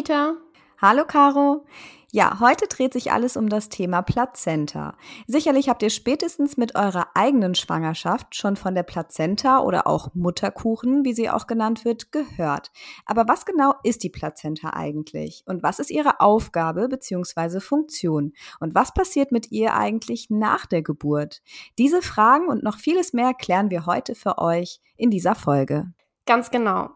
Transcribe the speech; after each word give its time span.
Anita. 0.00 0.36
Hallo 0.80 1.04
Caro. 1.04 1.66
Ja, 2.10 2.40
heute 2.40 2.66
dreht 2.68 2.94
sich 2.94 3.12
alles 3.12 3.36
um 3.36 3.50
das 3.50 3.68
Thema 3.68 4.00
Plazenta. 4.00 4.96
Sicherlich 5.26 5.68
habt 5.68 5.82
ihr 5.82 5.90
spätestens 5.90 6.56
mit 6.56 6.74
eurer 6.74 7.08
eigenen 7.14 7.54
Schwangerschaft 7.54 8.34
schon 8.34 8.56
von 8.56 8.74
der 8.74 8.82
Plazenta 8.82 9.60
oder 9.60 9.86
auch 9.86 10.08
Mutterkuchen, 10.14 11.04
wie 11.04 11.12
sie 11.12 11.28
auch 11.28 11.46
genannt 11.46 11.84
wird, 11.84 12.12
gehört. 12.12 12.70
Aber 13.04 13.28
was 13.28 13.44
genau 13.44 13.74
ist 13.82 14.02
die 14.02 14.08
Plazenta 14.08 14.70
eigentlich? 14.70 15.42
Und 15.44 15.62
was 15.62 15.80
ist 15.80 15.90
ihre 15.90 16.20
Aufgabe 16.20 16.88
bzw. 16.88 17.60
Funktion? 17.60 18.32
Und 18.58 18.74
was 18.74 18.94
passiert 18.94 19.32
mit 19.32 19.52
ihr 19.52 19.74
eigentlich 19.74 20.30
nach 20.30 20.64
der 20.64 20.80
Geburt? 20.80 21.42
Diese 21.76 22.00
Fragen 22.00 22.46
und 22.46 22.62
noch 22.62 22.78
vieles 22.78 23.12
mehr 23.12 23.34
klären 23.34 23.70
wir 23.70 23.84
heute 23.84 24.14
für 24.14 24.38
euch 24.38 24.80
in 24.96 25.10
dieser 25.10 25.34
Folge. 25.34 25.92
Ganz 26.24 26.50
genau. 26.50 26.88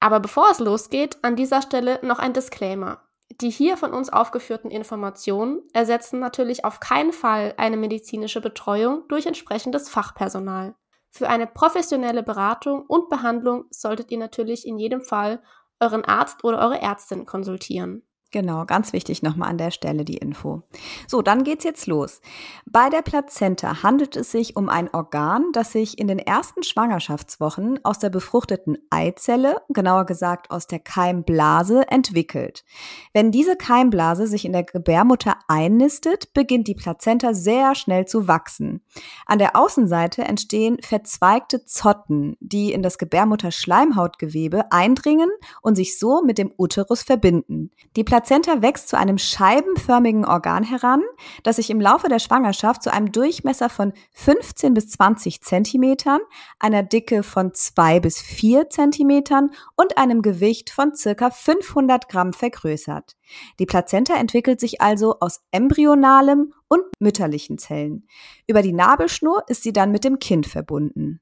Aber 0.00 0.18
bevor 0.20 0.50
es 0.50 0.58
losgeht, 0.58 1.18
an 1.22 1.36
dieser 1.36 1.62
Stelle 1.62 2.00
noch 2.02 2.18
ein 2.18 2.32
Disclaimer. 2.32 3.02
Die 3.40 3.50
hier 3.50 3.76
von 3.76 3.92
uns 3.92 4.10
aufgeführten 4.10 4.70
Informationen 4.70 5.62
ersetzen 5.72 6.18
natürlich 6.18 6.64
auf 6.64 6.80
keinen 6.80 7.12
Fall 7.12 7.54
eine 7.58 7.76
medizinische 7.76 8.40
Betreuung 8.40 9.06
durch 9.08 9.26
entsprechendes 9.26 9.88
Fachpersonal. 9.88 10.74
Für 11.10 11.28
eine 11.28 11.46
professionelle 11.46 12.22
Beratung 12.22 12.84
und 12.86 13.08
Behandlung 13.08 13.66
solltet 13.70 14.10
ihr 14.10 14.18
natürlich 14.18 14.66
in 14.66 14.78
jedem 14.78 15.02
Fall 15.02 15.42
euren 15.80 16.04
Arzt 16.04 16.44
oder 16.44 16.58
eure 16.58 16.80
Ärztin 16.80 17.26
konsultieren. 17.26 18.02
Genau, 18.32 18.64
ganz 18.64 18.92
wichtig 18.92 19.22
nochmal 19.22 19.50
an 19.50 19.58
der 19.58 19.72
Stelle 19.72 20.04
die 20.04 20.16
Info. 20.16 20.62
So, 21.08 21.20
dann 21.20 21.42
geht's 21.42 21.64
jetzt 21.64 21.88
los. 21.88 22.20
Bei 22.64 22.88
der 22.88 23.02
Plazenta 23.02 23.82
handelt 23.82 24.14
es 24.14 24.30
sich 24.30 24.54
um 24.54 24.68
ein 24.68 24.88
Organ, 24.94 25.46
das 25.52 25.72
sich 25.72 25.98
in 25.98 26.06
den 26.06 26.20
ersten 26.20 26.62
Schwangerschaftswochen 26.62 27.80
aus 27.82 27.98
der 27.98 28.10
befruchteten 28.10 28.78
Eizelle, 28.88 29.56
genauer 29.68 30.06
gesagt 30.06 30.52
aus 30.52 30.68
der 30.68 30.78
Keimblase, 30.78 31.88
entwickelt. 31.88 32.64
Wenn 33.12 33.32
diese 33.32 33.56
Keimblase 33.56 34.28
sich 34.28 34.44
in 34.44 34.52
der 34.52 34.62
Gebärmutter 34.62 35.34
einnistet, 35.48 36.32
beginnt 36.32 36.68
die 36.68 36.76
Plazenta 36.76 37.34
sehr 37.34 37.74
schnell 37.74 38.06
zu 38.06 38.28
wachsen. 38.28 38.84
An 39.26 39.40
der 39.40 39.56
Außenseite 39.56 40.22
entstehen 40.22 40.76
verzweigte 40.80 41.64
Zotten, 41.64 42.36
die 42.38 42.72
in 42.72 42.84
das 42.84 42.96
Gebärmutterschleimhautgewebe 42.98 44.70
eindringen 44.70 45.30
und 45.62 45.74
sich 45.74 45.98
so 45.98 46.22
mit 46.22 46.38
dem 46.38 46.52
Uterus 46.56 47.02
verbinden. 47.02 47.72
Die 47.96 48.04
Plazenta 48.04 48.19
wächst 48.62 48.88
zu 48.88 48.98
einem 48.98 49.18
scheibenförmigen 49.18 50.24
Organ 50.24 50.64
heran, 50.64 51.02
das 51.42 51.56
sich 51.56 51.70
im 51.70 51.80
Laufe 51.80 52.08
der 52.08 52.18
Schwangerschaft 52.18 52.82
zu 52.82 52.92
einem 52.92 53.12
Durchmesser 53.12 53.68
von 53.68 53.92
15 54.12 54.74
bis 54.74 54.90
20 54.90 55.42
Zentimetern, 55.42 56.20
einer 56.58 56.82
Dicke 56.82 57.22
von 57.22 57.54
2 57.54 58.00
bis 58.00 58.20
4 58.20 58.68
Zentimetern 58.68 59.50
und 59.76 59.96
einem 59.96 60.22
Gewicht 60.22 60.70
von 60.70 60.94
circa 60.94 61.30
500 61.30 62.08
Gramm 62.08 62.32
vergrößert. 62.32 63.16
Die 63.58 63.66
Plazenta 63.66 64.14
entwickelt 64.14 64.60
sich 64.60 64.80
also 64.80 65.16
aus 65.20 65.40
embryonalem 65.50 66.52
und 66.68 66.82
mütterlichen 66.98 67.58
Zellen. 67.58 68.06
Über 68.46 68.62
die 68.62 68.72
Nabelschnur 68.72 69.44
ist 69.48 69.62
sie 69.62 69.72
dann 69.72 69.92
mit 69.92 70.04
dem 70.04 70.18
Kind 70.18 70.46
verbunden. 70.46 71.20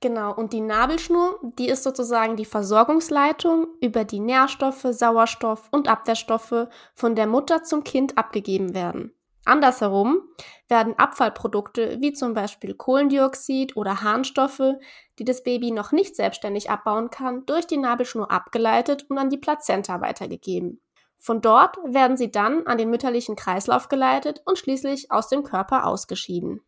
Genau, 0.00 0.34
und 0.34 0.52
die 0.52 0.60
Nabelschnur, 0.60 1.40
die 1.42 1.68
ist 1.68 1.82
sozusagen 1.82 2.36
die 2.36 2.44
Versorgungsleitung, 2.44 3.68
über 3.80 4.04
die 4.04 4.20
Nährstoffe, 4.20 4.86
Sauerstoff 4.90 5.68
und 5.70 5.88
Abwehrstoffe 5.88 6.68
von 6.94 7.14
der 7.14 7.26
Mutter 7.26 7.62
zum 7.62 7.82
Kind 7.82 8.18
abgegeben 8.18 8.74
werden. 8.74 9.14
Andersherum 9.46 10.22
werden 10.68 10.98
Abfallprodukte 10.98 11.98
wie 12.00 12.12
zum 12.12 12.34
Beispiel 12.34 12.74
Kohlendioxid 12.74 13.76
oder 13.76 14.02
Harnstoffe, 14.02 14.74
die 15.18 15.24
das 15.24 15.44
Baby 15.44 15.70
noch 15.70 15.92
nicht 15.92 16.16
selbstständig 16.16 16.68
abbauen 16.68 17.10
kann, 17.10 17.46
durch 17.46 17.66
die 17.66 17.76
Nabelschnur 17.76 18.30
abgeleitet 18.30 19.06
und 19.08 19.18
an 19.18 19.30
die 19.30 19.38
Plazenta 19.38 20.00
weitergegeben. 20.00 20.80
Von 21.16 21.40
dort 21.40 21.78
werden 21.84 22.16
sie 22.16 22.30
dann 22.30 22.66
an 22.66 22.76
den 22.76 22.90
mütterlichen 22.90 23.36
Kreislauf 23.36 23.88
geleitet 23.88 24.42
und 24.44 24.58
schließlich 24.58 25.10
aus 25.10 25.28
dem 25.28 25.44
Körper 25.44 25.86
ausgeschieden. 25.86 26.60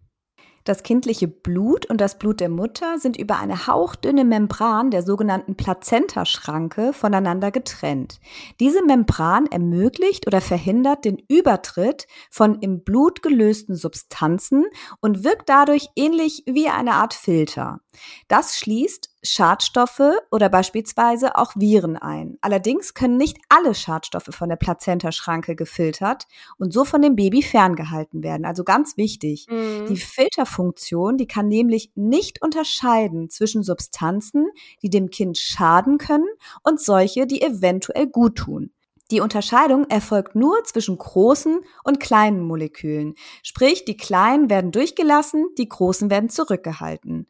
Das 0.68 0.82
kindliche 0.82 1.28
Blut 1.28 1.86
und 1.86 1.98
das 1.98 2.18
Blut 2.18 2.40
der 2.40 2.50
Mutter 2.50 2.98
sind 2.98 3.16
über 3.16 3.38
eine 3.38 3.66
hauchdünne 3.66 4.26
Membran 4.26 4.90
der 4.90 5.02
sogenannten 5.02 5.56
Plazentaschranke 5.56 6.92
voneinander 6.92 7.50
getrennt. 7.50 8.20
Diese 8.60 8.84
Membran 8.84 9.46
ermöglicht 9.46 10.26
oder 10.26 10.42
verhindert 10.42 11.06
den 11.06 11.22
Übertritt 11.26 12.06
von 12.30 12.60
im 12.60 12.84
Blut 12.84 13.22
gelösten 13.22 13.76
Substanzen 13.76 14.66
und 15.00 15.24
wirkt 15.24 15.48
dadurch 15.48 15.88
ähnlich 15.96 16.42
wie 16.44 16.68
eine 16.68 16.92
Art 16.92 17.14
Filter. 17.14 17.80
Das 18.28 18.58
schließt 18.58 19.08
Schadstoffe 19.22 20.12
oder 20.30 20.48
beispielsweise 20.48 21.36
auch 21.36 21.52
Viren 21.56 21.96
ein. 21.96 22.38
Allerdings 22.40 22.94
können 22.94 23.16
nicht 23.16 23.38
alle 23.48 23.74
Schadstoffe 23.74 24.30
von 24.30 24.48
der 24.48 24.56
Plazentaschranke 24.56 25.56
gefiltert 25.56 26.26
und 26.58 26.72
so 26.72 26.84
von 26.84 27.02
dem 27.02 27.16
Baby 27.16 27.42
ferngehalten 27.42 28.22
werden. 28.22 28.44
Also 28.44 28.64
ganz 28.64 28.96
wichtig. 28.96 29.46
Mhm. 29.50 29.86
Die 29.88 29.96
Filterfunktion, 29.96 31.16
die 31.16 31.26
kann 31.26 31.48
nämlich 31.48 31.90
nicht 31.94 32.42
unterscheiden 32.42 33.28
zwischen 33.30 33.62
Substanzen, 33.62 34.46
die 34.82 34.90
dem 34.90 35.10
Kind 35.10 35.38
schaden 35.38 35.98
können 35.98 36.28
und 36.62 36.80
solche, 36.80 37.26
die 37.26 37.42
eventuell 37.42 38.06
gut 38.06 38.36
tun. 38.36 38.70
Die 39.10 39.20
Unterscheidung 39.20 39.86
erfolgt 39.88 40.34
nur 40.34 40.62
zwischen 40.64 40.98
großen 40.98 41.60
und 41.82 41.98
kleinen 41.98 42.42
Molekülen. 42.42 43.14
Sprich, 43.42 43.86
die 43.86 43.96
kleinen 43.96 44.50
werden 44.50 44.70
durchgelassen, 44.70 45.46
die 45.56 45.68
großen 45.68 46.10
werden 46.10 46.28
zurückgehalten. 46.28 47.26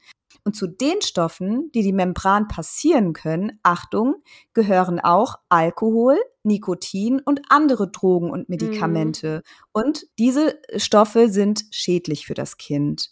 Und 0.48 0.54
zu 0.54 0.66
den 0.66 1.02
Stoffen, 1.02 1.70
die 1.74 1.82
die 1.82 1.92
Membran 1.92 2.48
passieren 2.48 3.12
können, 3.12 3.60
Achtung, 3.62 4.14
gehören 4.54 4.98
auch 4.98 5.34
Alkohol, 5.50 6.16
Nikotin 6.42 7.20
und 7.20 7.42
andere 7.50 7.90
Drogen 7.90 8.30
und 8.30 8.48
Medikamente. 8.48 9.42
Mhm. 9.44 9.70
Und 9.72 10.06
diese 10.18 10.58
Stoffe 10.78 11.28
sind 11.28 11.66
schädlich 11.70 12.26
für 12.26 12.32
das 12.32 12.56
Kind. 12.56 13.10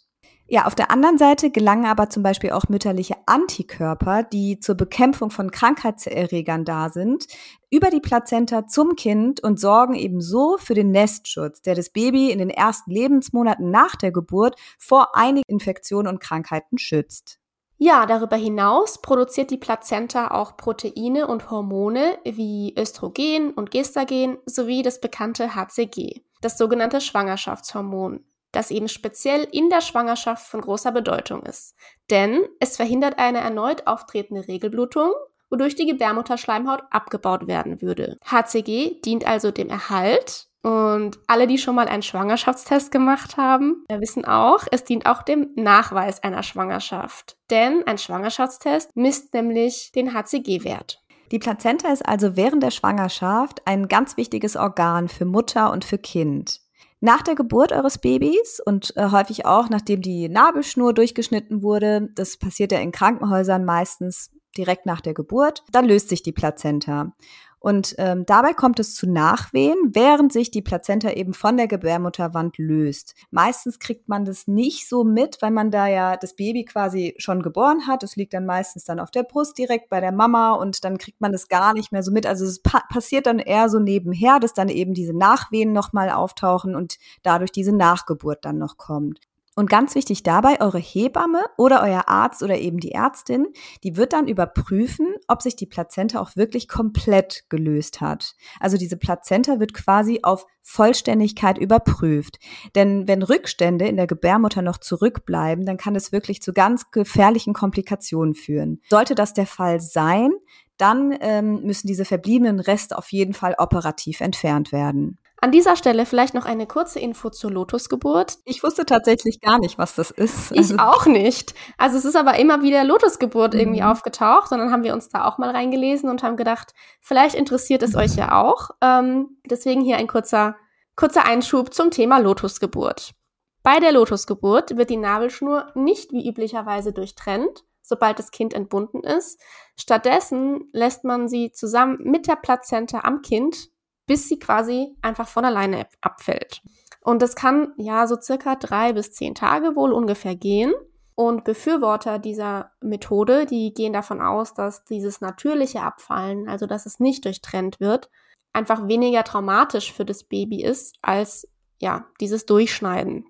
Ja, 0.49 0.65
auf 0.65 0.75
der 0.75 0.91
anderen 0.91 1.17
Seite 1.17 1.51
gelangen 1.51 1.85
aber 1.85 2.09
zum 2.09 2.23
Beispiel 2.23 2.51
auch 2.51 2.69
mütterliche 2.69 3.15
Antikörper, 3.25 4.23
die 4.23 4.61
zur 4.61 4.75
Bekämpfung 4.75 5.29
von 5.29 5.51
Krankheitserregern 5.51 6.63
da 6.63 6.89
sind, 6.89 7.27
über 7.69 7.89
die 7.89 7.99
Plazenta 7.99 8.65
zum 8.65 8.95
Kind 8.95 9.43
und 9.43 9.59
sorgen 9.59 9.93
ebenso 9.93 10.57
für 10.57 10.73
den 10.73 10.91
Nestschutz, 10.91 11.61
der 11.61 11.75
das 11.75 11.89
Baby 11.89 12.31
in 12.31 12.39
den 12.39 12.49
ersten 12.49 12.91
Lebensmonaten 12.91 13.69
nach 13.69 13.97
der 13.97 14.13
Geburt 14.13 14.55
vor 14.79 15.17
einigen 15.17 15.49
Infektionen 15.49 16.07
und 16.07 16.21
Krankheiten 16.21 16.77
schützt. 16.77 17.39
Ja, 17.77 18.05
darüber 18.05 18.37
hinaus 18.37 19.01
produziert 19.01 19.51
die 19.51 19.57
Plazenta 19.57 20.31
auch 20.31 20.55
Proteine 20.55 21.27
und 21.27 21.51
Hormone 21.51 22.17
wie 22.23 22.73
Östrogen 22.77 23.51
und 23.51 23.69
Gestagen 23.69 24.37
sowie 24.45 24.81
das 24.81 25.01
bekannte 25.01 25.55
HCG, 25.55 26.21
das 26.41 26.57
sogenannte 26.57 27.01
Schwangerschaftshormon 27.01 28.23
das 28.57 28.71
eben 28.71 28.87
speziell 28.87 29.47
in 29.51 29.69
der 29.69 29.81
Schwangerschaft 29.81 30.47
von 30.47 30.61
großer 30.61 30.91
Bedeutung 30.91 31.43
ist. 31.43 31.75
Denn 32.09 32.41
es 32.59 32.75
verhindert 32.75 33.19
eine 33.19 33.39
erneut 33.39 33.85
auftretende 33.85 34.47
Regelblutung, 34.47 35.11
wodurch 35.49 35.75
die 35.75 35.85
Gebärmutterschleimhaut 35.85 36.81
abgebaut 36.89 37.47
werden 37.47 37.81
würde. 37.81 38.17
HCG 38.25 38.99
dient 39.05 39.25
also 39.27 39.51
dem 39.51 39.69
Erhalt 39.69 40.47
und 40.63 41.19
alle, 41.27 41.47
die 41.47 41.59
schon 41.59 41.75
mal 41.75 41.87
einen 41.87 42.01
Schwangerschaftstest 42.01 42.91
gemacht 42.91 43.37
haben, 43.37 43.85
wissen 43.89 44.25
auch, 44.25 44.65
es 44.71 44.83
dient 44.83 45.05
auch 45.05 45.21
dem 45.21 45.51
Nachweis 45.55 46.23
einer 46.23 46.43
Schwangerschaft. 46.43 47.37
Denn 47.49 47.85
ein 47.85 47.97
Schwangerschaftstest 47.97 48.95
misst 48.97 49.33
nämlich 49.33 49.91
den 49.93 50.13
HCG-Wert. 50.13 51.01
Die 51.31 51.39
Plazenta 51.39 51.89
ist 51.89 52.05
also 52.05 52.35
während 52.35 52.63
der 52.63 52.71
Schwangerschaft 52.71 53.61
ein 53.65 53.87
ganz 53.87 54.17
wichtiges 54.17 54.55
Organ 54.55 55.09
für 55.09 55.25
Mutter 55.25 55.71
und 55.71 55.85
für 55.85 55.97
Kind. 55.97 56.61
Nach 56.99 57.21
der 57.21 57.35
Geburt 57.35 57.71
eures 57.71 57.99
Babys 57.99 58.59
und 58.65 58.95
äh, 58.97 59.11
häufig 59.11 59.45
auch 59.45 59.69
nachdem 59.69 60.01
die 60.01 60.29
Nabelschnur 60.29 60.93
durchgeschnitten 60.93 61.61
wurde, 61.61 62.09
das 62.15 62.37
passiert 62.37 62.71
ja 62.71 62.79
in 62.79 62.91
Krankenhäusern 62.91 63.65
meistens 63.65 64.31
direkt 64.57 64.85
nach 64.85 65.01
der 65.01 65.13
Geburt, 65.13 65.63
dann 65.71 65.85
löst 65.85 66.09
sich 66.09 66.23
die 66.23 66.31
Plazenta. 66.31 67.11
Und 67.59 67.95
ähm, 67.97 68.25
dabei 68.25 68.53
kommt 68.53 68.79
es 68.79 68.93
zu 68.93 69.09
Nachwehen, 69.09 69.75
während 69.91 70.31
sich 70.31 70.51
die 70.51 70.61
Plazenta 70.61 71.11
eben 71.11 71.33
von 71.33 71.57
der 71.57 71.67
Gebärmutterwand 71.67 72.57
löst. 72.59 73.15
Meistens 73.31 73.79
kriegt 73.79 74.07
man 74.07 74.25
das 74.25 74.47
nicht 74.47 74.87
so 74.87 75.03
mit, 75.03 75.41
weil 75.41 75.51
man 75.51 75.71
da 75.71 75.87
ja 75.87 76.17
das 76.17 76.35
Baby 76.35 76.65
quasi 76.65 77.15
schon 77.17 77.41
geboren 77.41 77.87
hat. 77.87 78.03
Es 78.03 78.15
liegt 78.15 78.33
dann 78.33 78.45
meistens 78.45 78.85
dann 78.85 78.99
auf 78.99 79.09
der 79.09 79.23
Brust 79.23 79.57
direkt 79.57 79.89
bei 79.89 79.99
der 79.99 80.11
Mama 80.11 80.51
und 80.51 80.83
dann 80.83 80.99
kriegt 80.99 81.19
man 81.19 81.31
das 81.31 81.47
gar 81.47 81.73
nicht 81.73 81.91
mehr 81.91 82.03
so 82.03 82.11
mit. 82.11 82.27
Also 82.27 82.45
es 82.45 82.61
pa 82.61 82.83
passiert 82.89 83.25
dann 83.25 83.39
eher 83.39 83.69
so 83.69 83.79
nebenher, 83.79 84.39
dass 84.39 84.53
dann 84.53 84.69
eben 84.69 84.93
diese 84.93 85.17
Nachwehen 85.17 85.73
nochmal 85.73 86.11
auftauchen 86.11 86.75
und 86.75 86.97
dadurch 87.23 87.51
diese 87.51 87.75
Nachgeburt 87.75 88.45
dann 88.45 88.59
noch 88.59 88.77
kommt. 88.77 89.19
Und 89.57 89.71
ganz 89.71 89.95
wichtig 89.95 90.21
dabei, 90.21 90.61
eure 90.61 90.77
Hebamme 90.77 91.43
oder 91.57 91.81
euer 91.81 92.07
Arzt 92.07 92.43
oder 92.43 92.59
eben 92.59 92.79
die 92.79 92.91
Ärztin, 92.91 93.47
die 93.83 93.97
wird 93.97 94.13
dann 94.13 94.27
überprüfen, 94.27 95.07
ob 95.27 95.41
sich 95.41 95.55
die 95.55 95.65
Plazenta 95.65 96.19
auch 96.19 96.35
wirklich 96.35 96.67
komplett 96.67 97.45
gelöst 97.49 97.99
hat. 97.99 98.35
Also 98.59 98.77
diese 98.77 98.97
Plazenta 98.97 99.59
wird 99.59 99.73
quasi 99.73 100.19
auf 100.21 100.45
Vollständigkeit 100.61 101.57
überprüft. 101.57 102.37
Denn 102.75 103.07
wenn 103.07 103.23
Rückstände 103.23 103.87
in 103.87 103.95
der 103.95 104.05
Gebärmutter 104.05 104.61
noch 104.61 104.77
zurückbleiben, 104.77 105.65
dann 105.65 105.77
kann 105.77 105.95
es 105.95 106.11
wirklich 106.11 106.39
zu 106.39 106.53
ganz 106.53 106.91
gefährlichen 106.91 107.53
Komplikationen 107.53 108.35
führen. 108.35 108.83
Sollte 108.91 109.15
das 109.15 109.33
der 109.33 109.47
Fall 109.47 109.79
sein, 109.79 110.33
dann 110.77 111.17
ähm, 111.19 111.63
müssen 111.63 111.87
diese 111.87 112.05
verbliebenen 112.05 112.59
Reste 112.59 112.95
auf 112.95 113.11
jeden 113.11 113.33
Fall 113.33 113.55
operativ 113.57 114.21
entfernt 114.21 114.71
werden. 114.71 115.17
An 115.39 115.51
dieser 115.51 115.75
Stelle 115.75 116.07
vielleicht 116.07 116.33
noch 116.33 116.45
eine 116.45 116.65
kurze 116.65 116.99
Info 116.99 117.29
zur 117.29 117.51
Lotusgeburt. 117.51 118.39
Ich 118.45 118.63
wusste 118.63 118.85
tatsächlich 118.85 119.39
gar 119.39 119.59
nicht, 119.59 119.77
was 119.77 119.93
das 119.93 120.09
ist. 120.09 120.51
Ich 120.51 120.57
also 120.57 120.77
auch 120.79 121.05
nicht. 121.05 121.53
Also 121.77 121.97
es 121.97 122.05
ist 122.05 122.15
aber 122.15 122.39
immer 122.39 122.63
wieder 122.63 122.83
Lotusgeburt 122.83 123.53
mhm. 123.53 123.59
irgendwie 123.59 123.83
aufgetaucht 123.83 124.51
und 124.51 124.57
dann 124.57 124.71
haben 124.71 124.83
wir 124.83 124.93
uns 124.93 125.09
da 125.09 125.25
auch 125.25 125.37
mal 125.37 125.51
reingelesen 125.51 126.09
und 126.09 126.23
haben 126.23 126.37
gedacht, 126.37 126.73
vielleicht 127.01 127.35
interessiert 127.35 127.83
es 127.83 127.95
euch 127.95 128.15
ja 128.15 128.41
auch. 128.41 128.71
Ähm, 128.81 129.37
deswegen 129.45 129.81
hier 129.81 129.97
ein 129.97 130.07
kurzer, 130.07 130.55
kurzer 130.95 131.25
Einschub 131.25 131.71
zum 131.71 131.91
Thema 131.91 132.17
Lotusgeburt. 132.17 133.13
Bei 133.61 133.79
der 133.79 133.91
Lotusgeburt 133.91 134.75
wird 134.75 134.89
die 134.89 134.97
Nabelschnur 134.97 135.67
nicht 135.75 136.13
wie 136.13 136.27
üblicherweise 136.27 136.93
durchtrennt, 136.93 137.63
sobald 137.83 138.17
das 138.17 138.31
Kind 138.31 138.55
entbunden 138.55 139.03
ist. 139.03 139.39
Stattdessen 139.79 140.69
lässt 140.71 141.03
man 141.03 141.27
sie 141.27 141.51
zusammen 141.51 141.99
mit 142.01 142.27
der 142.27 142.37
Plazenta 142.37 143.01
am 143.01 143.21
Kind 143.21 143.69
bis 144.07 144.27
sie 144.27 144.39
quasi 144.39 144.95
einfach 145.01 145.27
von 145.27 145.45
alleine 145.45 145.85
abfällt. 146.01 146.61
Und 147.01 147.21
das 147.21 147.35
kann 147.35 147.73
ja 147.77 148.07
so 148.07 148.19
circa 148.19 148.55
drei 148.55 148.93
bis 148.93 149.11
zehn 149.11 149.35
Tage 149.35 149.75
wohl 149.75 149.93
ungefähr 149.93 150.35
gehen. 150.35 150.73
Und 151.15 151.43
Befürworter 151.43 152.19
dieser 152.19 152.71
Methode, 152.81 153.45
die 153.45 153.73
gehen 153.73 153.93
davon 153.93 154.21
aus, 154.21 154.53
dass 154.53 154.83
dieses 154.85 155.21
natürliche 155.21 155.81
Abfallen, 155.81 156.47
also 156.47 156.65
dass 156.65 156.85
es 156.85 156.99
nicht 156.99 157.25
durchtrennt 157.25 157.79
wird, 157.79 158.09
einfach 158.53 158.87
weniger 158.87 159.23
traumatisch 159.23 159.93
für 159.93 160.05
das 160.05 160.23
Baby 160.23 160.63
ist 160.63 160.97
als 161.01 161.47
ja, 161.79 162.07
dieses 162.19 162.45
Durchschneiden. 162.45 163.25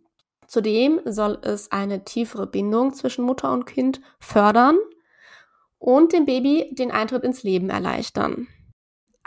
Zudem 0.47 1.01
soll 1.05 1.39
es 1.41 1.71
eine 1.71 2.05
tiefere 2.05 2.47
Bindung 2.47 2.93
zwischen 2.93 3.25
Mutter 3.25 3.51
und 3.51 3.65
Kind 3.65 4.01
fördern 4.19 4.77
und 5.77 6.13
dem 6.13 6.25
Baby 6.25 6.73
den 6.73 6.91
Eintritt 6.91 7.23
ins 7.23 7.43
Leben 7.43 7.69
erleichtern. 7.69 8.47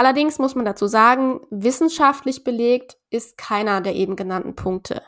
Allerdings 0.00 0.38
muss 0.38 0.54
man 0.54 0.64
dazu 0.64 0.86
sagen, 0.86 1.42
wissenschaftlich 1.50 2.42
belegt 2.42 2.96
ist 3.10 3.36
keiner 3.36 3.82
der 3.82 3.94
eben 3.94 4.16
genannten 4.16 4.56
Punkte. 4.56 5.02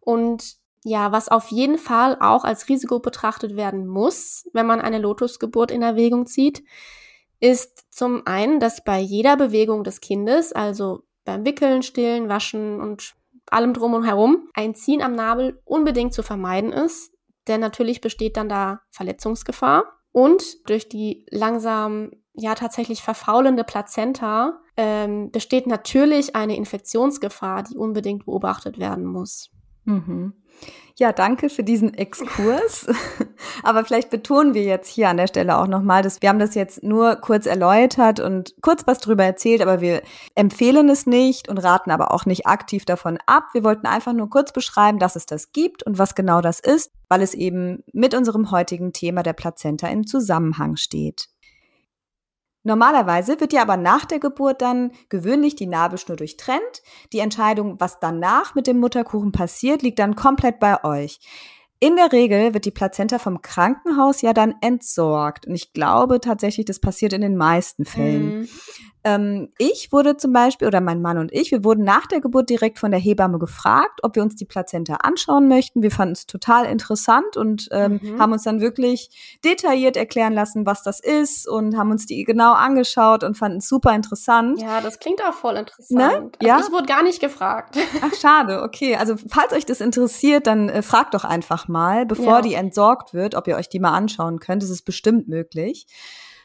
Und 0.00 0.56
ja, 0.82 1.12
was 1.12 1.28
auf 1.28 1.52
jeden 1.52 1.78
Fall 1.78 2.16
auch 2.18 2.42
als 2.42 2.68
Risiko 2.68 2.98
betrachtet 2.98 3.54
werden 3.54 3.86
muss, 3.86 4.48
wenn 4.52 4.66
man 4.66 4.80
eine 4.80 4.98
Lotusgeburt 4.98 5.70
in 5.70 5.82
Erwägung 5.82 6.26
zieht, 6.26 6.64
ist 7.38 7.84
zum 7.94 8.26
einen, 8.26 8.58
dass 8.58 8.82
bei 8.82 8.98
jeder 8.98 9.36
Bewegung 9.36 9.84
des 9.84 10.00
Kindes, 10.00 10.52
also 10.52 11.04
beim 11.24 11.44
Wickeln, 11.44 11.84
Stillen, 11.84 12.28
Waschen 12.28 12.80
und 12.80 13.14
allem 13.46 13.74
drum 13.74 13.94
und 13.94 14.02
herum, 14.02 14.48
ein 14.54 14.74
Ziehen 14.74 15.02
am 15.02 15.14
Nabel 15.14 15.62
unbedingt 15.64 16.14
zu 16.14 16.24
vermeiden 16.24 16.72
ist, 16.72 17.12
denn 17.46 17.60
natürlich 17.60 18.00
besteht 18.00 18.36
dann 18.36 18.48
da 18.48 18.80
Verletzungsgefahr. 18.90 19.84
Und 20.10 20.68
durch 20.68 20.88
die 20.88 21.24
langsam 21.30 22.10
ja 22.34 22.54
tatsächlich 22.54 23.02
verfaulende 23.02 23.64
Plazenta 23.64 24.60
ähm, 24.76 25.30
besteht 25.30 25.66
natürlich 25.66 26.36
eine 26.36 26.56
Infektionsgefahr, 26.56 27.64
die 27.64 27.76
unbedingt 27.76 28.24
beobachtet 28.24 28.78
werden 28.78 29.04
muss. 29.04 29.50
Mhm. 29.84 30.34
Ja, 30.98 31.12
danke 31.12 31.48
für 31.48 31.64
diesen 31.64 31.94
Exkurs. 31.94 32.86
Aber 33.62 33.84
vielleicht 33.84 34.10
betonen 34.10 34.52
wir 34.52 34.64
jetzt 34.64 34.88
hier 34.88 35.08
an 35.08 35.16
der 35.16 35.28
Stelle 35.28 35.56
auch 35.58 35.66
nochmal, 35.66 36.02
dass 36.02 36.20
wir 36.20 36.28
haben 36.28 36.38
das 36.38 36.54
jetzt 36.54 36.82
nur 36.82 37.16
kurz 37.16 37.46
erläutert 37.46 38.20
und 38.20 38.54
kurz 38.60 38.86
was 38.86 38.98
drüber 38.98 39.24
erzählt, 39.24 39.62
aber 39.62 39.80
wir 39.80 40.02
empfehlen 40.34 40.90
es 40.90 41.06
nicht 41.06 41.48
und 41.48 41.56
raten 41.56 41.90
aber 41.90 42.12
auch 42.12 42.26
nicht 42.26 42.46
aktiv 42.46 42.84
davon 42.84 43.18
ab. 43.26 43.44
Wir 43.54 43.64
wollten 43.64 43.86
einfach 43.86 44.12
nur 44.12 44.28
kurz 44.28 44.52
beschreiben, 44.52 44.98
dass 44.98 45.16
es 45.16 45.24
das 45.24 45.52
gibt 45.52 45.82
und 45.82 45.98
was 45.98 46.14
genau 46.14 46.42
das 46.42 46.60
ist, 46.60 46.92
weil 47.08 47.22
es 47.22 47.32
eben 47.32 47.82
mit 47.92 48.14
unserem 48.14 48.50
heutigen 48.50 48.92
Thema 48.92 49.22
der 49.22 49.32
Plazenta 49.32 49.88
im 49.88 50.06
Zusammenhang 50.06 50.76
steht. 50.76 51.28
Normalerweise 52.62 53.40
wird 53.40 53.52
ja 53.52 53.62
aber 53.62 53.76
nach 53.76 54.04
der 54.04 54.18
Geburt 54.18 54.60
dann 54.60 54.92
gewöhnlich 55.08 55.56
die 55.56 55.66
Nabelschnur 55.66 56.16
durchtrennt. 56.16 56.82
Die 57.12 57.20
Entscheidung, 57.20 57.80
was 57.80 58.00
danach 58.00 58.54
mit 58.54 58.66
dem 58.66 58.78
Mutterkuchen 58.78 59.32
passiert, 59.32 59.82
liegt 59.82 59.98
dann 59.98 60.14
komplett 60.14 60.60
bei 60.60 60.84
euch. 60.84 61.20
In 61.82 61.96
der 61.96 62.12
Regel 62.12 62.52
wird 62.52 62.66
die 62.66 62.70
Plazenta 62.70 63.18
vom 63.18 63.40
Krankenhaus 63.40 64.20
ja 64.20 64.34
dann 64.34 64.54
entsorgt. 64.60 65.46
Und 65.46 65.54
ich 65.54 65.72
glaube 65.72 66.20
tatsächlich, 66.20 66.66
das 66.66 66.78
passiert 66.78 67.14
in 67.14 67.22
den 67.22 67.36
meisten 67.36 67.86
Fällen. 67.86 68.40
Mhm. 68.40 68.48
Ähm, 69.02 69.48
ich 69.58 69.92
wurde 69.92 70.16
zum 70.16 70.32
Beispiel, 70.32 70.68
oder 70.68 70.80
mein 70.80 71.00
Mann 71.00 71.18
und 71.18 71.32
ich, 71.32 71.50
wir 71.50 71.64
wurden 71.64 71.84
nach 71.84 72.06
der 72.06 72.20
Geburt 72.20 72.50
direkt 72.50 72.78
von 72.78 72.90
der 72.90 73.00
Hebamme 73.00 73.38
gefragt, 73.38 74.00
ob 74.02 74.16
wir 74.16 74.22
uns 74.22 74.36
die 74.36 74.44
Plazenta 74.44 74.96
anschauen 74.96 75.48
möchten. 75.48 75.82
Wir 75.82 75.90
fanden 75.90 76.12
es 76.12 76.26
total 76.26 76.66
interessant 76.66 77.36
und 77.36 77.68
ähm, 77.72 78.00
mhm. 78.02 78.20
haben 78.20 78.32
uns 78.32 78.42
dann 78.42 78.60
wirklich 78.60 79.38
detailliert 79.44 79.96
erklären 79.96 80.34
lassen, 80.34 80.66
was 80.66 80.82
das 80.82 81.00
ist 81.00 81.48
und 81.48 81.76
haben 81.76 81.90
uns 81.90 82.06
die 82.06 82.24
genau 82.24 82.52
angeschaut 82.52 83.24
und 83.24 83.36
fanden 83.36 83.58
es 83.58 83.68
super 83.68 83.94
interessant. 83.94 84.60
Ja, 84.60 84.80
das 84.80 84.98
klingt 84.98 85.22
auch 85.22 85.34
voll 85.34 85.56
interessant. 85.56 85.98
Ne? 85.98 86.08
Also 86.08 86.30
ja? 86.42 86.60
Ich 86.60 86.72
wurde 86.72 86.86
gar 86.86 87.02
nicht 87.02 87.20
gefragt. 87.20 87.78
Ach, 88.02 88.14
schade, 88.14 88.62
okay. 88.62 88.96
Also 88.96 89.16
falls 89.28 89.52
euch 89.52 89.64
das 89.64 89.80
interessiert, 89.80 90.46
dann 90.46 90.68
äh, 90.68 90.82
fragt 90.82 91.14
doch 91.14 91.24
einfach 91.24 91.68
mal, 91.68 92.04
bevor 92.04 92.36
ja. 92.36 92.42
die 92.42 92.54
entsorgt 92.54 93.14
wird, 93.14 93.34
ob 93.34 93.46
ihr 93.48 93.56
euch 93.56 93.68
die 93.68 93.80
mal 93.80 93.92
anschauen 93.92 94.40
könnt. 94.40 94.62
Das 94.62 94.70
ist 94.70 94.82
bestimmt 94.82 95.28
möglich. 95.28 95.86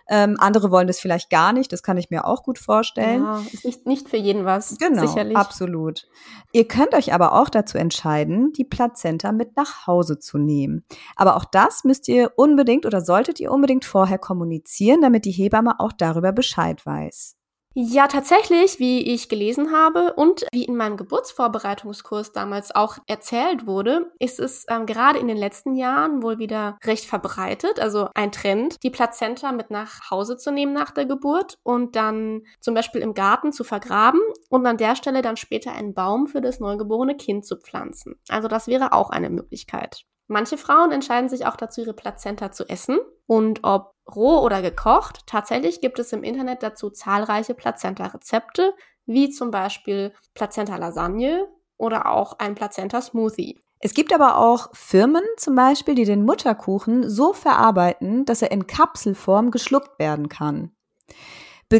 Ähm, 0.08 0.36
andere 0.40 0.72
wollen 0.72 0.88
das 0.88 1.00
vielleicht 1.00 1.30
gar 1.30 1.52
nicht, 1.54 1.72
das 1.72 1.82
kann 1.82 1.98
ich 1.98 2.10
mir 2.10 2.26
auch 2.26 2.44
gut 2.44 2.60
vorstellen. 2.60 3.24
Ja, 3.24 3.44
ist 3.52 3.66
nicht, 3.66 3.86
nicht 3.88 4.10
für 4.10 4.18
jeden 4.18 4.46
was, 4.46 4.78
genau, 4.78 5.06
sicherlich. 5.06 5.36
absolut. 5.36 6.08
Ihr 6.52 6.68
könnt 6.68 6.94
euch 6.94 7.14
aber 7.14 7.34
auch 7.34 7.50
dazu 7.50 7.78
entscheiden, 7.78 8.54
die 8.54 8.66
Plazenta 8.66 9.32
mit 9.32 9.56
nach 9.56 9.88
Hause 9.88 10.20
zu 10.20 10.38
nehmen. 10.38 10.86
Aber 11.16 11.36
auch 11.36 11.46
das 11.46 11.84
müsst 11.84 12.08
ihr 12.08 12.34
unbedingt 12.36 12.86
oder 12.86 13.02
solltet 13.02 13.40
ihr 13.40 13.52
unbedingt 13.52 13.86
vorher 13.86 14.20
kommunizieren, 14.20 15.02
damit 15.02 15.26
die 15.26 15.32
Hebamme 15.32 15.80
auch 15.80 15.92
darüber 15.92 16.32
Bescheid 16.32 16.86
weiß. 16.86 17.36
Ja, 17.78 18.08
tatsächlich, 18.08 18.80
wie 18.80 19.14
ich 19.14 19.28
gelesen 19.28 19.74
habe 19.74 20.14
und 20.14 20.46
wie 20.54 20.64
in 20.64 20.78
meinem 20.78 20.96
Geburtsvorbereitungskurs 20.96 22.32
damals 22.32 22.74
auch 22.74 23.00
erzählt 23.06 23.68
wurde, 23.68 24.14
ist 24.18 24.40
es 24.40 24.66
ähm, 24.70 24.86
gerade 24.86 25.20
in 25.20 25.28
den 25.28 25.36
letzten 25.36 25.76
Jahren 25.76 26.24
wohl 26.24 26.40
wieder 26.40 26.78
recht 26.86 27.04
verbreitet, 27.04 27.82
also 27.82 28.08
ein 28.16 28.32
Trend, 28.32 28.82
die 28.82 28.92
Plazenta 28.92 29.52
mit 29.52 29.72
nach 29.72 30.10
Hause 30.10 30.38
zu 30.38 30.54
nehmen 30.54 30.72
nach 30.72 30.92
der 30.92 31.06
Geburt 31.06 31.58
und 31.64 31.98
dann 31.98 32.44
zum 32.62 32.76
Beispiel 32.76 33.02
im 33.02 33.14
Garten 33.14 33.52
zu 33.52 33.66
vergraben 33.66 34.22
und 34.50 34.66
an 34.66 34.78
der 34.78 34.96
Stelle 34.96 35.22
dann 35.22 35.36
später 35.36 35.74
einen 35.74 35.94
Baum 35.94 36.28
für 36.28 36.40
das 36.40 36.62
neugeborene 36.62 37.18
Kind 37.18 37.46
zu 37.46 37.58
pflanzen. 37.58 38.16
Also 38.30 38.48
das 38.48 38.68
wäre 38.68 38.94
auch 38.94 39.10
eine 39.10 39.30
Möglichkeit. 39.30 40.06
Manche 40.28 40.58
Frauen 40.58 40.92
entscheiden 40.92 41.30
sich 41.30 41.46
auch 41.46 41.56
dazu, 41.56 41.82
ihre 41.82 41.94
Plazenta 41.94 42.52
zu 42.52 42.68
essen. 42.68 43.00
Und 43.28 43.64
ob 43.64 43.95
roh 44.14 44.40
oder 44.40 44.62
gekocht, 44.62 45.26
tatsächlich 45.26 45.82
gibt 45.82 46.00
es 46.00 46.14
im 46.14 46.24
Internet 46.24 46.64
dazu 46.64 46.90
zahlreiche 46.90 47.54
Plazenta-Rezepte, 47.54 48.74
wie 49.06 49.30
zum 49.30 49.52
Beispiel 49.52 50.14
Plazenta-Lasagne 50.34 51.48
oder 51.78 52.12
auch 52.12 52.40
ein 52.40 52.56
Plazenta-Smoothie. 52.56 53.62
Es 53.80 53.94
gibt 53.94 54.14
aber 54.14 54.38
auch 54.38 54.70
Firmen 54.74 55.24
zum 55.38 55.56
Beispiel, 55.56 55.96
die 55.96 56.06
den 56.06 56.24
Mutterkuchen 56.24 57.10
so 57.10 57.34
verarbeiten, 57.34 58.26
dass 58.26 58.42
er 58.42 58.52
in 58.52 58.68
Kapselform 58.68 59.52
geschluckt 59.52 60.00
werden 60.00 60.30
kann. 60.30 60.72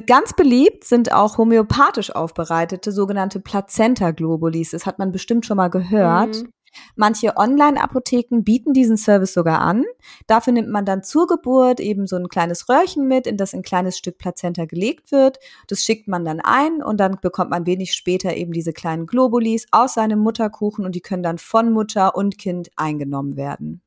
Ganz 0.08 0.34
beliebt 0.34 0.84
sind 0.84 1.14
auch 1.14 1.38
homöopathisch 1.38 2.14
aufbereitete 2.14 2.92
sogenannte 2.92 3.40
Plazenta-Globulis. 3.40 4.72
Das 4.72 4.86
hat 4.86 5.00
man 5.00 5.12
bestimmt 5.12 5.46
schon 5.46 5.58
mal 5.58 5.70
gehört. 5.70 6.36
Mhm. 6.36 6.50
Manche 6.96 7.38
Online-Apotheken 7.38 8.44
bieten 8.44 8.74
diesen 8.74 8.98
Service 8.98 9.34
sogar 9.34 9.62
an. 9.62 9.86
Dafür 10.28 10.54
nimmt 10.54 10.70
man 10.70 10.86
dann 10.86 11.04
zur 11.04 11.28
Geburt 11.28 11.80
eben 11.80 12.08
so 12.08 12.16
ein 12.16 12.30
kleines 12.30 12.70
Röhrchen 12.70 13.08
mit, 13.08 13.28
in 13.28 13.38
das 13.38 13.54
ein 13.54 13.62
kleines 13.62 13.98
Stück 13.98 14.18
Plazenta 14.18 14.66
gelegt 14.66 15.12
wird. 15.12 15.40
Das 15.68 15.84
schickt 15.84 16.08
man 16.08 16.26
dann 16.26 16.40
ein 16.40 16.84
und 16.84 17.00
dann 17.00 17.18
bekommt 17.22 17.52
man 17.52 17.66
wenig 17.66 17.94
später 17.94 18.36
eben 18.36 18.52
diese 18.52 18.74
kleinen 18.74 19.06
Globulis 19.06 19.68
aus 19.72 19.96
seinem 19.96 20.20
Mutterkuchen 20.20 20.86
und 20.86 20.96
die 20.96 21.02
können 21.02 21.24
dann 21.24 21.38
von 21.38 21.72
Mutter 21.72 22.16
und 22.16 22.38
Kind 22.38 22.70
eingenommen 22.76 23.36
werden. 23.36 23.82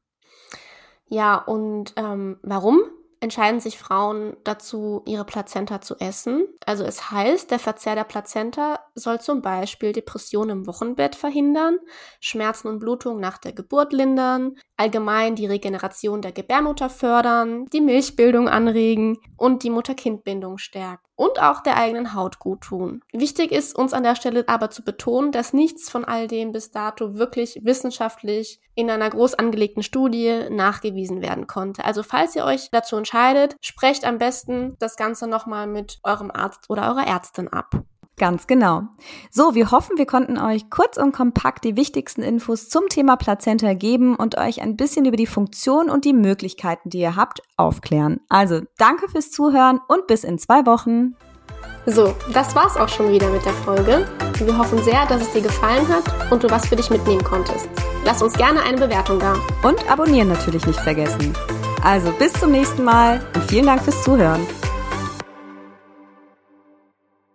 Ja, 1.09 1.37
und 1.37 1.95
ähm, 1.97 2.37
warum 2.43 2.83
entscheiden 3.21 3.61
sich 3.61 3.79
Frauen 3.79 4.37
dazu, 4.45 5.03
ihre 5.07 5.25
Plazenta 5.25 5.81
zu 5.81 5.97
essen. 5.97 6.47
Also 6.67 6.85
es 6.85 7.11
heißt, 7.11 7.51
der 7.51 7.59
Verzehr 7.59 7.95
der 7.95 8.05
Plazenta 8.05 8.81
soll 8.95 9.21
zum 9.21 9.43
Beispiel 9.43 9.93
Depressionen 9.93 10.61
im 10.61 10.67
Wochenbett 10.67 11.17
verhindern, 11.17 11.79
Schmerzen 12.21 12.69
und 12.69 12.79
Blutung 12.79 13.21
nach 13.21 13.39
der 13.39 13.53
Geburt 13.53 13.93
lindern, 13.93 14.57
allgemein 14.79 15.35
die 15.35 15.47
Regeneration 15.47 16.23
der 16.23 16.33
Gebärmutter 16.33 16.89
fördern, 16.89 17.67
die 17.67 17.81
Milchbildung 17.81 18.49
anregen 18.49 19.19
und 19.37 19.63
die 19.63 19.71
Mutter-Kind-Bindung 19.71 20.59
stärken 20.59 21.05
und 21.17 21.43
auch 21.43 21.61
der 21.61 21.77
eigenen 21.77 22.15
Haut 22.15 22.39
gut 22.39 22.61
tun. 22.63 23.03
Wichtig 23.13 23.51
ist 23.51 23.77
uns 23.77 23.93
an 23.93 24.05
der 24.05 24.15
Stelle 24.15 24.45
aber 24.47 24.71
zu 24.71 24.85
betonen, 24.85 25.33
dass 25.33 25.53
nichts 25.53 25.91
von 25.91 26.05
all 26.05 26.29
dem 26.29 26.53
bis 26.53 26.71
dato 26.71 27.15
wirklich 27.17 27.59
wissenschaftlich 27.65 28.61
in 28.77 28.89
einer 28.89 29.11
groß 29.11 29.35
angelegten 29.35 29.83
Studie 29.83 30.47
nachgewiesen 30.49 31.21
werden 31.21 31.49
konnte. 31.49 31.85
Also 31.85 32.05
falls 32.05 32.37
ihr 32.37 32.45
euch 32.45 32.71
dazu 32.71 32.97
entscheidet, 32.97 33.57
sprecht 33.61 34.05
am 34.05 34.19
besten 34.19 34.77
das 34.79 34.97
Ganze 34.97 35.27
nochmal 35.27 35.67
mit 35.67 35.99
eurem 36.05 36.31
Arzt 36.31 36.71
oder 36.71 36.89
eurer 36.89 37.07
Ärztin 37.07 37.49
ab. 37.49 37.83
Ganz 38.19 38.47
genau. 38.47 38.83
So, 39.31 39.55
wir 39.55 39.71
hoffen, 39.71 39.97
wir 39.97 40.07
konnten 40.07 40.39
euch 40.39 40.71
kurz 40.71 40.97
und 40.97 41.13
kompakt 41.13 41.65
die 41.65 41.77
wichtigsten 41.77 42.23
Infos 42.23 42.69
zum 42.69 42.89
Thema 42.89 43.17
Plazenta 43.17 43.75
geben 43.75 44.17
und 44.17 44.37
euch 44.37 44.61
ein 44.61 44.77
bisschen 44.77 45.07
über 45.07 45.17
die 45.17 45.27
Funktion 45.27 45.89
und 45.89 46.05
die 46.05 46.13
Möglichkeiten, 46.13 46.91
die 46.91 46.99
ihr 46.99 47.17
habt, 47.17 47.41
aufklären. 47.57 48.21
Also, 48.29 48.61
danke 48.77 49.09
fürs 49.09 49.31
Zuhören 49.31 49.81
und 49.87 50.07
bis 50.09 50.25
in 50.25 50.39
zwei 50.39 50.67
Wochen. 50.67 51.15
So, 51.87 52.15
das 52.35 52.55
war's 52.55 52.77
auch 52.77 52.89
schon 52.89 53.11
wieder 53.11 53.31
mit 53.31 53.45
der 53.45 53.53
Folge. 53.53 54.07
Wir 54.37 54.59
hoffen 54.59 54.83
sehr, 54.83 55.07
dass 55.07 55.23
es 55.23 55.33
dir 55.33 55.41
gefallen 55.41 55.87
hat 55.89 56.05
und 56.31 56.43
du 56.43 56.51
was 56.51 56.67
für 56.67 56.77
dich 56.77 56.91
mitnehmen 56.91 57.25
konntest. 57.25 57.69
Lass 58.05 58.21
uns 58.21 58.35
gerne 58.35 58.63
eine 58.63 58.79
Bewertung 58.79 59.19
da. 59.19 59.35
Und 59.63 59.91
abonnieren 59.91 60.29
natürlich 60.29 60.67
nicht 60.67 60.81
vergessen. 60.81 61.33
Also 61.83 62.13
bis 62.19 62.33
zum 62.33 62.51
nächsten 62.51 62.85
Mal 62.85 63.21
und 63.35 63.45
vielen 63.45 63.67
Dank 63.67 63.83
fürs 63.83 64.03
Zuhören. 64.03 64.47